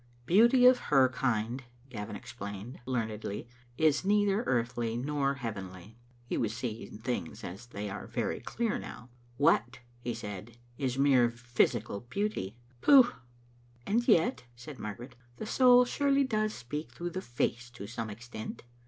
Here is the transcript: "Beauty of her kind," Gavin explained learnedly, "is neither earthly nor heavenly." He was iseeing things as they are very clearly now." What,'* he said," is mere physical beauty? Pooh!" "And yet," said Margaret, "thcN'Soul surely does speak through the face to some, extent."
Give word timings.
"Beauty 0.25 0.65
of 0.65 0.79
her 0.89 1.07
kind," 1.09 1.63
Gavin 1.91 2.15
explained 2.15 2.79
learnedly, 2.87 3.47
"is 3.77 4.03
neither 4.03 4.41
earthly 4.45 4.97
nor 4.97 5.35
heavenly." 5.35 5.95
He 6.25 6.37
was 6.39 6.53
iseeing 6.53 7.03
things 7.03 7.43
as 7.43 7.67
they 7.67 7.87
are 7.87 8.07
very 8.07 8.39
clearly 8.39 8.79
now." 8.79 9.09
What,'* 9.37 9.77
he 9.99 10.15
said," 10.15 10.57
is 10.79 10.97
mere 10.97 11.29
physical 11.29 11.99
beauty? 11.99 12.57
Pooh!" 12.81 13.11
"And 13.85 14.07
yet," 14.07 14.45
said 14.55 14.79
Margaret, 14.79 15.15
"thcN'Soul 15.39 15.85
surely 15.85 16.23
does 16.23 16.55
speak 16.55 16.89
through 16.91 17.11
the 17.11 17.21
face 17.21 17.69
to 17.69 17.85
some, 17.85 18.09
extent." 18.09 18.63